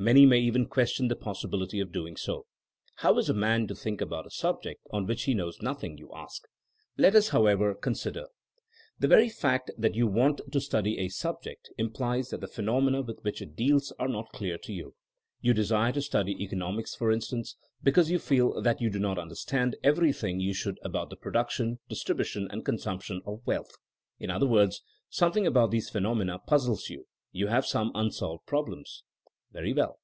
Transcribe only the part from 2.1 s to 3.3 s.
so. How is